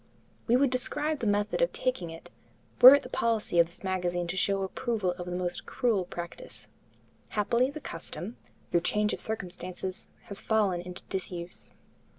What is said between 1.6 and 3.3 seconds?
of taking it, were it the